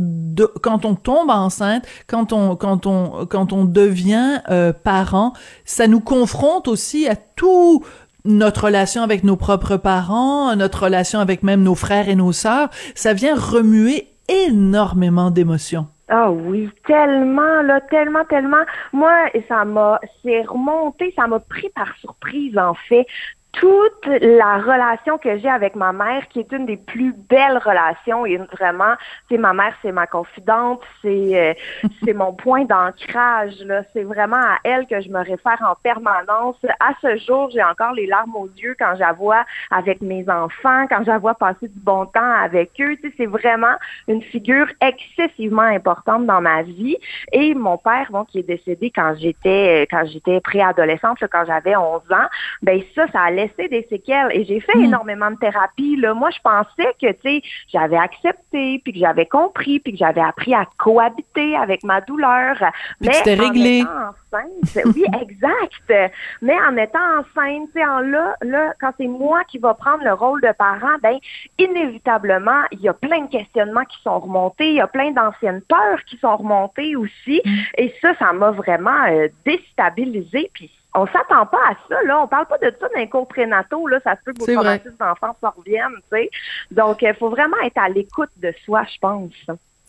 quand 0.63 0.85
on 0.85 0.95
tombe 0.95 1.31
enceinte, 1.31 1.85
quand 2.07 2.33
on 2.33 2.57
quand 2.57 2.87
on 2.87 3.27
quand 3.27 3.53
on 3.53 3.65
devient 3.65 4.41
euh, 4.51 4.73
parent, 4.73 5.33
ça 5.65 5.87
nous 5.87 6.01
confronte 6.01 6.69
aussi 6.69 7.09
à 7.09 7.17
tout 7.17 7.85
notre 8.25 8.65
relation 8.65 9.03
avec 9.03 9.25
nos 9.25 9.37
propres 9.37 9.77
parents, 9.77 10.55
notre 10.57 10.85
relation 10.85 11.21
avec 11.21 11.43
même 11.43 11.63
nos 11.63 11.75
frères 11.75 12.09
et 12.09 12.15
nos 12.15 12.33
sœurs, 12.33 12.69
ça 12.95 13.15
vient 13.15 13.35
remuer 13.35 14.09
énormément 14.29 15.31
d'émotions. 15.31 15.87
Ah 16.11 16.31
oui, 16.31 16.71
tellement, 16.87 17.61
là, 17.63 17.83
tellement, 17.83 18.25
tellement. 18.25 18.65
Moi, 18.95 19.13
ça 19.47 19.67
m'a, 19.67 20.01
c'est 20.23 20.43
remonté, 20.43 21.13
ça 21.15 21.27
m'a 21.27 21.39
pris 21.39 21.69
par 21.75 21.95
surprise, 21.99 22.57
en 22.57 22.73
fait, 22.73 23.07
toute 23.53 24.07
la 24.07 24.59
relation 24.59 25.19
que 25.19 25.39
j'ai 25.39 25.49
avec 25.49 25.75
ma 25.75 25.93
mère, 25.93 26.29
qui 26.29 26.41
est 26.41 26.53
une 26.53 26.67
des 26.67 26.77
plus 26.77 27.13
belles 27.13 27.59
relations, 27.59 28.27
et 28.27 28.37
vraiment, 28.37 28.95
c'est 29.29 29.39
ma 29.39 29.53
mère, 29.53 29.75
c'est 29.83 29.93
ma 29.93 30.07
confidente, 30.07 30.81
c'est 31.03 31.37
euh, 31.37 31.55
c'est 32.05 32.13
mon 32.13 32.33
point 32.33 32.65
d'ancrage. 32.65 33.55
Là, 33.65 33.83
c'est 33.93 34.05
vraiment 34.05 34.37
à 34.37 34.59
elle 34.65 34.87
que 34.87 35.01
je 35.01 35.09
me 35.09 35.19
réfère 35.19 35.59
en 35.67 35.75
permanence. 35.83 36.57
À 36.81 36.93
ce 37.03 37.17
jour, 37.19 37.51
j'ai 37.51 37.63
encore 37.63 37.93
les 37.95 38.07
larmes 38.07 38.37
aux 38.37 38.49
yeux 38.57 38.77
quand 38.79 38.95
je 38.95 39.01
la 39.01 39.13
vois 39.13 39.45
avec 39.71 40.03
mes 40.03 40.29
enfants, 40.29 40.87
quand 40.89 41.01
je 41.01 41.09
la 41.09 41.19
vois 41.19 41.35
passer 41.35 41.69
du 41.69 41.81
bon 41.81 42.07
temps 42.07 42.33
avec 42.43 42.71
eux. 42.81 42.97
Tu 42.97 43.09
sais, 43.09 43.15
c'est 43.17 43.27
vraiment 43.27 43.75
une 44.07 44.23
figure 44.23 44.67
excessivement 44.81 45.63
importante 45.63 46.27
dans 46.27 46.41
ma 46.41 46.63
vie. 46.63 46.97
Et 47.33 47.55
mon 47.55 47.79
père, 47.79 48.09
bon, 48.11 48.25
qui 48.25 48.41
est 48.41 48.43
décédé 48.49 48.93
quand 48.95 49.15
j'étais 49.19 49.87
quand 49.91 50.05
j'étais 50.07 50.41
préadolescente, 50.41 51.19
quand 51.31 51.45
j'avais 51.47 51.77
11 51.77 52.03
ans, 52.13 52.29
ben 52.63 52.81
ça, 52.95 53.07
ça 53.13 53.21
allait 53.23 53.48
des 53.57 53.87
séquelles 53.89 54.29
et 54.33 54.45
j'ai 54.45 54.61
fait 54.61 54.77
hmm. 54.77 54.85
énormément 54.85 55.31
de 55.31 55.37
thérapie. 55.37 55.97
Là. 55.97 56.15
Moi, 56.15 56.31
je 56.31 56.39
pensais 56.43 56.95
que, 57.01 57.13
tu 57.13 57.19
sais, 57.23 57.43
j'avais 57.69 57.97
accepté, 57.97 58.81
puis 58.85 58.93
que 58.93 58.99
j'avais 58.99 59.27
compris, 59.27 59.81
puis 59.81 59.93
que 59.93 59.99
j'avais 59.99 60.21
appris 60.21 60.55
à 60.55 60.67
cohabiter 60.77 61.57
avec 61.57 61.83
ma 61.85 62.01
douleur. 62.01 62.57
mais 63.01 63.13
c'était 63.13 63.35
réglé. 63.35 63.83
Enceinte, 63.83 64.87
oui, 64.95 65.05
exact. 65.21 66.13
Mais 66.43 66.57
en 66.69 66.77
étant 66.77 66.99
enceinte, 67.19 67.69
tu 67.75 67.81
sais, 67.81 67.87
en 67.87 68.01
là, 68.01 68.35
là, 68.43 68.75
quand 68.81 68.93
c'est 68.99 69.07
moi 69.07 69.43
qui 69.45 69.59
va 69.59 69.75
prendre 69.75 70.05
le 70.05 70.13
rôle 70.13 70.41
de 70.41 70.53
parent, 70.53 70.97
ben 71.03 71.19
inévitablement, 71.59 72.63
il 72.73 72.81
y 72.81 72.89
a 72.89 72.95
plein 72.95 73.23
de 73.23 73.31
questionnements 73.31 73.85
qui 73.85 74.01
sont 74.03 74.19
remontés, 74.19 74.69
il 74.69 74.75
y 74.75 74.81
a 74.81 74.87
plein 74.87 75.11
d'anciennes 75.13 75.63
peurs 75.63 76.03
qui 76.07 76.17
sont 76.19 76.37
remontées 76.37 76.97
aussi. 76.97 77.41
Hmm. 77.45 77.57
Et 77.77 77.95
ça, 78.01 78.15
ça 78.19 78.33
m'a 78.33 78.51
vraiment 78.51 79.05
euh, 79.09 79.29
déstabilisée. 79.45 80.51
Puis 80.53 80.71
on 80.99 81.07
s'attend 81.07 81.47
pas 81.47 81.59
à 81.71 81.75
ça, 81.89 82.03
là. 82.05 82.21
On 82.23 82.27
parle 82.27 82.47
pas 82.47 82.59
de 82.59 82.73
ça 82.81 82.89
d'un 82.95 83.07
cours 83.07 83.29
prénataux, 83.29 83.87
là. 83.87 83.99
Ça 84.05 84.17
se 84.17 84.25
peut 84.25 84.33
que 84.33 84.41
vos 84.41 84.47
traumatismes 84.47 84.97
d'enfance 84.99 85.37
s'en 85.41 85.53
reviennent, 85.57 85.97
tu 86.13 86.19
sais. 86.19 86.31
Donc, 86.71 87.03
il 87.03 87.15
faut 87.15 87.31
vraiment 87.31 87.57
être 87.65 87.79
à 87.79 87.89
l'écoute 87.89 88.31
de 88.37 88.53
soi, 88.65 88.83
je 88.93 88.99
pense. 89.01 89.33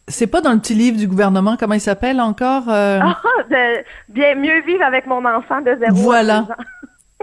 C'est 0.08 0.28
pas 0.28 0.42
dans 0.42 0.54
le 0.54 0.60
petit 0.60 0.74
livre 0.74 0.98
du 0.98 1.08
gouvernement, 1.08 1.56
comment 1.58 1.76
il 1.76 1.82
s'appelle 1.82 2.20
encore? 2.20 2.68
Euh? 2.68 3.00
Ah, 3.02 3.18
de 3.50 3.84
bien 4.10 4.36
mieux 4.36 4.62
vivre 4.62 4.84
avec 4.84 5.06
mon 5.06 5.24
enfant 5.24 5.62
de 5.62 5.76
zéro 5.80 5.94
voilà. 5.94 6.48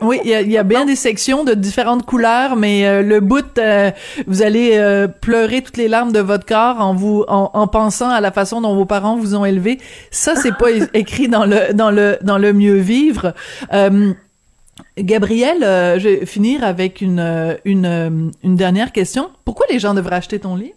Oui, 0.03 0.21
il 0.25 0.31
y 0.31 0.59
a, 0.59 0.63
bien 0.63 0.85
des 0.85 0.95
sections 0.95 1.43
de 1.43 1.55
différentes 1.55 2.05
couleurs, 2.05 2.55
mais 2.55 2.87
euh, 2.87 3.01
le 3.01 3.21
bout, 3.21 3.57
euh, 3.57 3.91
vous 4.27 4.43
allez 4.43 4.73
euh, 4.75 5.09
pleurer 5.09 5.63
toutes 5.63 5.79
les 5.79 5.89
larmes 5.89 6.13
de 6.13 6.21
votre 6.21 6.45
corps 6.45 6.83
en 6.83 6.93
vous 6.93 7.25
en, 7.29 7.67
pensant 7.67 8.11
à 8.11 8.21
la 8.21 8.31
façon 8.31 8.61
dont 8.61 8.75
vos 8.75 8.85
parents 8.85 9.17
vous 9.17 9.35
ont 9.35 9.47
élevé. 9.47 9.79
Ça, 10.11 10.37
c'est 10.37 10.55
pas 10.55 10.71
écrit 10.93 11.29
dans 11.29 11.47
le 11.47 11.73
dans 11.73 11.91
le 11.91 12.19
dans 12.21 12.37
le 12.37 12.53
mieux 12.53 12.77
vivre. 12.77 13.33
Gabriel, 14.99 15.61
je 15.99 16.09
vais 16.09 16.27
finir 16.27 16.63
avec 16.63 17.01
une 17.01 17.57
une 17.65 18.33
une 18.43 18.57
dernière 18.57 18.93
question. 18.93 19.31
Pourquoi 19.47 19.65
les 19.71 19.79
gens 19.79 19.95
devraient 19.95 20.17
acheter 20.17 20.39
ton 20.39 20.57
livre? 20.57 20.76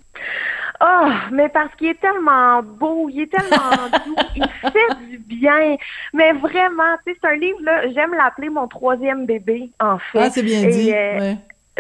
Oh, 0.82 1.10
mais 1.32 1.50
parce 1.50 1.74
qu'il 1.76 1.88
est 1.88 2.00
tellement 2.00 2.64
beau, 2.64 3.10
il 3.10 3.22
est 3.22 3.32
tellement 3.32 3.90
doux, 4.06 4.16
il 4.36 4.48
fait 4.72 5.06
du 5.10 5.18
bien. 5.18 5.76
Mais 6.14 6.32
vraiment, 6.34 6.96
tu 7.06 7.12
sais, 7.12 7.20
c'est 7.22 7.28
un 7.28 7.36
livre, 7.36 7.60
là, 7.62 7.92
j'aime 7.92 8.14
l'appeler 8.14 8.50
mon 8.50 8.68
troisième 8.68 9.26
bébé, 9.26 9.72
en 9.80 9.98
fait. 9.98 10.20
Ah, 10.20 10.30
c'est 10.30 10.44
bien 10.44 10.68
dit. 10.68 10.94
Euh, 10.94 11.34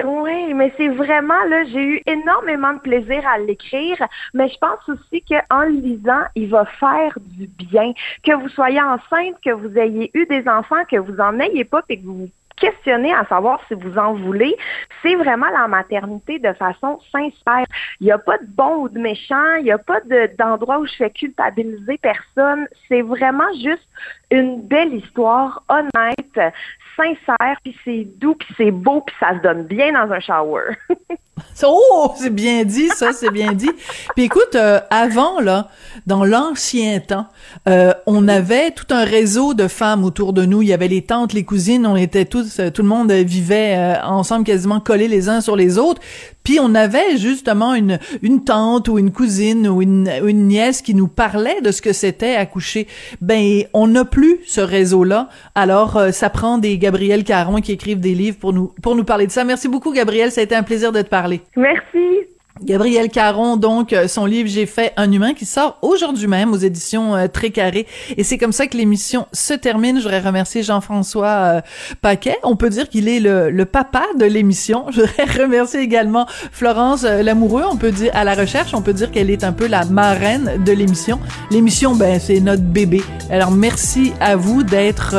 oui, 0.03 0.53
mais 0.53 0.73
c'est 0.77 0.89
vraiment, 0.89 1.43
là, 1.45 1.63
j'ai 1.65 1.81
eu 1.81 2.01
énormément 2.05 2.73
de 2.73 2.79
plaisir 2.79 3.25
à 3.27 3.37
l'écrire, 3.37 3.97
mais 4.33 4.49
je 4.49 4.57
pense 4.57 4.87
aussi 4.89 5.23
qu'en 5.23 5.63
le 5.63 5.79
lisant, 5.79 6.23
il 6.35 6.49
va 6.49 6.65
faire 6.65 7.17
du 7.19 7.47
bien. 7.47 7.93
Que 8.23 8.33
vous 8.33 8.49
soyez 8.49 8.81
enceinte, 8.81 9.35
que 9.43 9.51
vous 9.51 9.77
ayez 9.77 10.11
eu 10.13 10.25
des 10.25 10.47
enfants, 10.47 10.83
que 10.89 10.97
vous 10.97 11.19
en 11.19 11.39
ayez 11.39 11.65
pas, 11.65 11.81
et 11.89 11.97
que 11.97 12.05
vous 12.05 12.29
questionner 12.59 13.13
à 13.13 13.25
savoir 13.25 13.59
si 13.67 13.73
vous 13.73 13.97
en 13.97 14.13
voulez, 14.13 14.55
c'est 15.01 15.15
vraiment 15.15 15.49
la 15.49 15.67
maternité 15.67 16.39
de 16.39 16.53
façon 16.53 16.99
sincère. 17.11 17.65
Il 17.99 18.05
n'y 18.05 18.11
a 18.11 18.17
pas 18.17 18.37
de 18.37 18.45
bon 18.47 18.83
ou 18.83 18.89
de 18.89 18.99
méchant, 18.99 19.55
il 19.57 19.65
n'y 19.65 19.71
a 19.71 19.77
pas 19.77 20.01
d'endroit 20.37 20.79
où 20.79 20.85
je 20.85 20.95
fais 20.95 21.09
culpabiliser 21.09 21.97
personne. 21.97 22.67
C'est 22.87 23.01
vraiment 23.01 23.51
juste 23.53 23.87
une 24.31 24.61
belle 24.61 24.93
histoire, 24.93 25.63
honnête, 25.69 26.53
sincère, 26.95 27.57
puis 27.63 27.75
c'est 27.83 28.05
doux, 28.17 28.35
puis 28.35 28.53
c'est 28.57 28.71
beau, 28.71 29.01
puis 29.01 29.15
ça 29.19 29.37
se 29.37 29.41
donne 29.41 29.63
bien 29.63 29.93
dans 29.93 30.11
un 30.11 30.19
shower. 30.19 30.75
oh, 31.63 32.13
c'est 32.17 32.33
bien 32.33 32.63
dit, 32.63 32.89
ça, 32.89 33.13
c'est 33.13 33.31
bien 33.31 33.53
dit. 33.53 33.69
Puis 34.15 34.25
écoute, 34.25 34.55
euh, 34.55 34.79
avant 34.89 35.39
là, 35.39 35.69
dans 36.07 36.25
l'ancien 36.25 36.99
temps, 36.99 37.27
euh, 37.67 37.93
on 38.05 38.27
avait 38.27 38.71
tout 38.71 38.87
un 38.89 39.03
réseau 39.03 39.53
de 39.53 39.67
femmes 39.67 40.03
autour 40.03 40.33
de 40.33 40.45
nous. 40.45 40.61
Il 40.61 40.67
y 40.67 40.73
avait 40.73 40.87
les 40.87 41.01
tantes, 41.01 41.33
les 41.33 41.43
cousines, 41.43 41.85
on 41.85 41.95
était 41.95 42.25
tous, 42.25 42.59
euh, 42.59 42.69
tout 42.69 42.81
le 42.81 42.87
monde 42.87 43.11
vivait 43.11 43.97
ensemble, 44.03 44.45
quasiment 44.45 44.79
collés 44.79 45.07
les 45.07 45.29
uns 45.29 45.41
sur 45.41 45.55
les 45.55 45.77
autres. 45.77 46.01
puis 46.43 46.59
on 46.59 46.73
avait 46.73 47.17
justement 47.17 47.73
une 47.73 47.99
une 48.21 48.43
tante 48.43 48.87
ou 48.87 48.97
une 48.97 49.11
cousine 49.11 49.67
ou 49.67 49.81
une, 49.81 50.09
une 50.25 50.47
nièce 50.47 50.81
qui 50.81 50.95
nous 50.95 51.07
parlait 51.07 51.61
de 51.61 51.71
ce 51.71 51.81
que 51.81 51.93
c'était 51.93 52.35
accoucher. 52.35 52.87
Ben 53.21 53.63
on 53.73 53.87
n'a 53.87 54.05
plus 54.05 54.39
ce 54.45 54.61
réseau-là. 54.61 55.29
Alors 55.55 55.97
euh, 55.97 56.11
ça 56.11 56.29
prend 56.29 56.57
des 56.57 56.77
Gabriel 56.77 57.23
Caron 57.23 57.61
qui 57.61 57.71
écrivent 57.71 57.99
des 57.99 58.15
livres 58.15 58.37
pour 58.37 58.53
nous 58.53 58.71
pour 58.81 58.95
nous 58.95 59.03
parler 59.03 59.27
de 59.27 59.31
ça. 59.31 59.43
Merci 59.43 59.67
beaucoup 59.67 59.93
Gabriel, 59.93 60.31
ça 60.31 60.41
a 60.41 60.43
été 60.43 60.55
un 60.55 60.63
plaisir 60.63 60.91
de 60.91 61.01
te 61.01 61.09
parler. 61.09 61.28
Merci. 61.55 62.27
Gabriel 62.63 63.09
Caron, 63.09 63.55
donc, 63.55 63.93
euh, 63.93 64.07
son 64.07 64.25
livre 64.25 64.49
J'ai 64.49 64.65
fait 64.65 64.91
un 64.97 65.11
humain 65.11 65.33
qui 65.33 65.45
sort 65.45 65.77
aujourd'hui 65.81 66.27
même 66.27 66.51
aux 66.51 66.57
éditions 66.57 67.15
euh, 67.15 67.27
Très 67.27 67.51
Carré. 67.51 67.87
Et 68.17 68.23
c'est 68.23 68.37
comme 68.37 68.51
ça 68.51 68.67
que 68.67 68.75
l'émission 68.75 69.27
se 69.31 69.53
termine. 69.53 69.97
Je 69.97 70.03
voudrais 70.03 70.19
remercier 70.19 70.61
Jean-François 70.61 71.27
euh, 71.27 71.61
Paquet. 72.01 72.37
On 72.43 72.57
peut 72.57 72.69
dire 72.69 72.89
qu'il 72.89 73.07
est 73.07 73.21
le, 73.21 73.49
le, 73.49 73.65
papa 73.65 74.03
de 74.17 74.25
l'émission. 74.25 74.85
Je 74.91 75.01
voudrais 75.01 75.25
remercier 75.43 75.79
également 75.79 76.25
Florence 76.51 77.03
Lamoureux. 77.03 77.63
On 77.69 77.77
peut 77.77 77.91
dire 77.91 78.11
à 78.13 78.25
la 78.25 78.35
recherche, 78.35 78.73
on 78.73 78.81
peut 78.81 78.93
dire 78.93 79.11
qu'elle 79.11 79.29
est 79.29 79.43
un 79.43 79.53
peu 79.53 79.67
la 79.67 79.85
marraine 79.85 80.61
de 80.63 80.71
l'émission. 80.73 81.19
L'émission, 81.51 81.95
ben, 81.95 82.19
c'est 82.19 82.41
notre 82.41 82.63
bébé. 82.63 83.01
Alors, 83.29 83.51
merci 83.51 84.11
à 84.19 84.35
vous 84.35 84.63
d'être 84.63 85.15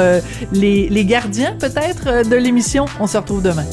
les, 0.52 0.88
les 0.88 1.04
gardiens, 1.04 1.56
peut-être, 1.58 2.28
de 2.28 2.36
l'émission. 2.36 2.84
On 3.00 3.06
se 3.06 3.16
retrouve 3.16 3.42
demain. 3.42 3.64